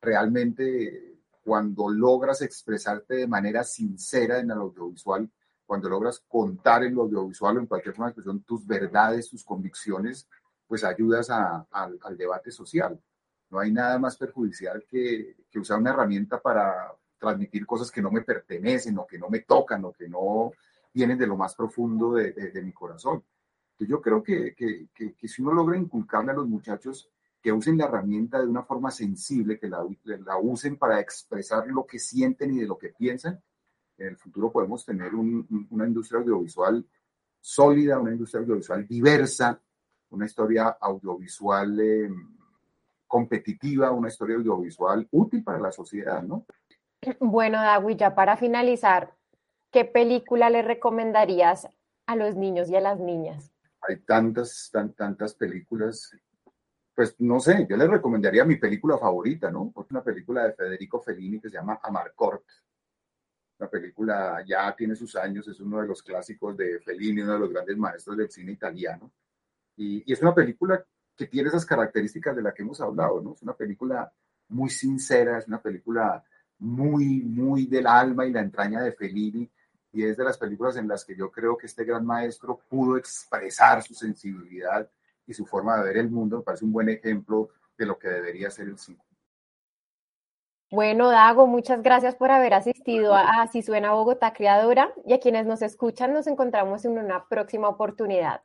realmente 0.00 1.18
cuando 1.42 1.88
logras 1.88 2.40
expresarte 2.42 3.14
de 3.14 3.26
manera 3.26 3.64
sincera 3.64 4.38
en 4.38 4.50
el 4.50 4.58
audiovisual, 4.58 5.28
cuando 5.66 5.88
logras 5.88 6.22
contar 6.28 6.84
en 6.84 6.94
lo 6.94 7.02
audiovisual 7.02 7.56
o 7.56 7.60
en 7.60 7.66
cualquier 7.66 7.94
forma 7.94 8.06
de 8.06 8.10
expresión 8.10 8.42
tus 8.42 8.66
verdades, 8.66 9.28
tus 9.28 9.44
convicciones, 9.44 10.28
pues 10.72 10.84
ayudas 10.84 11.28
al 11.28 12.16
debate 12.16 12.50
social. 12.50 12.98
No 13.50 13.58
hay 13.58 13.70
nada 13.70 13.98
más 13.98 14.16
perjudicial 14.16 14.86
que, 14.88 15.36
que, 15.50 15.58
usar 15.58 15.78
una 15.78 15.90
herramienta 15.90 16.40
para 16.40 16.94
transmitir 17.18 17.66
cosas 17.66 17.90
que 17.90 18.00
no 18.00 18.10
me 18.10 18.22
pertenecen 18.22 18.96
o 18.96 19.06
que 19.06 19.18
no 19.18 19.28
me 19.28 19.40
tocan 19.40 19.84
o 19.84 19.92
que 19.92 20.08
no 20.08 20.50
vienen 20.90 21.18
de 21.18 21.26
lo 21.26 21.36
más 21.36 21.54
profundo 21.54 22.14
de, 22.14 22.32
de, 22.32 22.62
mi 22.62 22.72
corazón. 22.72 23.22
Entonces 23.72 23.90
yo 23.90 24.00
creo 24.00 24.22
que, 24.22 24.54
que, 24.54 24.88
que, 24.94 25.28
si 25.28 25.42
uno 25.42 25.52
logra 25.52 25.76
inculcarle 25.76 26.30
a 26.30 26.36
los 26.36 26.48
muchachos 26.48 27.10
que 27.42 27.52
usen 27.52 27.76
la 27.76 27.84
herramienta 27.84 28.40
de 28.40 28.46
una 28.46 28.62
forma 28.62 28.90
sensible, 28.90 29.58
que 29.58 29.68
la, 29.68 29.84
la 30.04 30.38
usen 30.38 30.78
para 30.78 31.00
expresar 31.00 31.66
lo 31.66 31.84
que 31.84 31.98
sienten 31.98 32.54
y 32.54 32.60
de 32.60 32.66
lo 32.66 32.78
que 32.78 32.94
piensan, 32.98 33.38
en 33.98 34.06
el 34.06 34.16
futuro 34.16 34.50
podemos 34.50 34.86
tener 34.86 35.14
una 35.14 35.86
industria 35.86 36.20
audiovisual 36.20 36.82
sólida, 37.38 37.98
una 37.98 38.12
industria 38.12 38.40
audiovisual 38.40 38.86
diversa, 38.86 39.60
una 40.12 40.26
historia 40.26 40.76
audiovisual 40.80 41.80
eh, 41.80 42.10
competitiva, 43.06 43.90
una 43.90 44.08
historia 44.08 44.36
audiovisual 44.36 45.06
útil 45.10 45.42
para 45.42 45.58
la 45.58 45.72
sociedad, 45.72 46.22
¿no? 46.22 46.46
Bueno, 47.18 47.60
Dawi, 47.60 47.96
ya 47.96 48.14
para 48.14 48.36
finalizar, 48.36 49.14
¿qué 49.70 49.84
película 49.84 50.50
le 50.50 50.62
recomendarías 50.62 51.68
a 52.06 52.16
los 52.16 52.36
niños 52.36 52.70
y 52.70 52.76
a 52.76 52.80
las 52.80 53.00
niñas? 53.00 53.50
Hay 53.88 53.98
tantas, 54.00 54.70
tantas 54.96 55.34
películas. 55.34 56.16
Pues 56.94 57.16
no 57.18 57.40
sé, 57.40 57.66
yo 57.68 57.76
les 57.76 57.88
recomendaría 57.88 58.44
mi 58.44 58.56
película 58.56 58.98
favorita, 58.98 59.50
¿no? 59.50 59.72
Es 59.82 59.90
una 59.90 60.04
película 60.04 60.44
de 60.44 60.52
Federico 60.52 61.00
Fellini 61.00 61.40
que 61.40 61.48
se 61.48 61.56
llama 61.56 61.80
Amarcord. 61.82 62.42
La 63.58 63.68
película 63.68 64.44
ya 64.46 64.74
tiene 64.76 64.94
sus 64.94 65.16
años, 65.16 65.48
es 65.48 65.58
uno 65.60 65.80
de 65.80 65.88
los 65.88 66.02
clásicos 66.02 66.56
de 66.56 66.80
Fellini, 66.80 67.22
uno 67.22 67.34
de 67.34 67.38
los 67.40 67.50
grandes 67.50 67.76
maestros 67.76 68.16
del 68.16 68.30
cine 68.30 68.52
italiano. 68.52 69.10
Y, 69.76 70.10
es 70.10 70.20
una 70.22 70.34
película 70.34 70.84
que 71.16 71.26
tiene 71.26 71.48
esas 71.48 71.66
características 71.66 72.34
de 72.36 72.42
las 72.42 72.54
que 72.54 72.62
hemos 72.62 72.80
hablado, 72.80 73.20
¿no? 73.20 73.34
Es 73.34 73.42
una 73.42 73.54
película 73.54 74.12
muy 74.48 74.70
sincera, 74.70 75.38
es 75.38 75.48
una 75.48 75.60
película 75.60 76.22
muy, 76.58 77.22
muy 77.22 77.66
del 77.66 77.86
alma 77.86 78.26
y 78.26 78.32
la 78.32 78.40
entraña 78.40 78.82
de 78.82 78.92
Fellini, 78.92 79.50
y 79.92 80.04
es 80.04 80.16
de 80.16 80.24
las 80.24 80.38
películas 80.38 80.76
en 80.76 80.88
las 80.88 81.04
que 81.04 81.14
yo 81.14 81.30
creo 81.30 81.56
que 81.56 81.66
este 81.66 81.84
gran 81.84 82.06
maestro 82.06 82.60
pudo 82.68 82.96
expresar 82.96 83.82
su 83.82 83.94
sensibilidad 83.94 84.88
y 85.26 85.34
su 85.34 85.44
forma 85.44 85.76
de 85.76 85.84
ver 85.84 85.96
el 85.98 86.10
mundo. 86.10 86.38
Me 86.38 86.42
parece 86.42 86.64
un 86.64 86.72
buen 86.72 86.88
ejemplo 86.88 87.50
de 87.76 87.86
lo 87.86 87.98
que 87.98 88.08
debería 88.08 88.50
ser 88.50 88.68
el 88.68 88.78
cine. 88.78 89.02
Bueno, 90.70 91.10
Dago, 91.10 91.46
muchas 91.46 91.82
gracias 91.82 92.14
por 92.14 92.30
haber 92.30 92.54
asistido 92.54 93.14
a 93.14 93.42
Así 93.42 93.60
Suena 93.60 93.92
Bogotá 93.92 94.32
Creadora 94.32 94.90
y 95.04 95.12
a 95.12 95.20
quienes 95.20 95.44
nos 95.44 95.60
escuchan 95.60 96.14
nos 96.14 96.26
encontramos 96.26 96.86
en 96.86 96.96
una 96.96 97.28
próxima 97.28 97.68
oportunidad. 97.68 98.40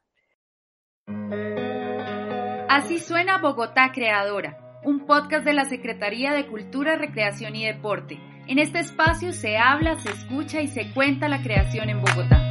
Así 2.70 3.00
suena 3.00 3.40
Bogotá 3.40 3.92
Creadora, 3.94 4.80
un 4.84 5.06
podcast 5.06 5.46
de 5.46 5.54
la 5.54 5.66
Secretaría 5.66 6.34
de 6.34 6.48
Cultura, 6.48 6.96
Recreación 6.96 7.56
y 7.56 7.66
Deporte. 7.66 8.20
En 8.48 8.60
este 8.60 8.80
espacio 8.80 9.34
se 9.34 9.58
habla, 9.58 9.96
se 10.00 10.12
escucha 10.12 10.62
y 10.62 10.68
se 10.68 10.92
cuenta 10.94 11.28
la 11.28 11.42
creación 11.42 11.90
en 11.90 12.02
Bogotá. 12.02 12.47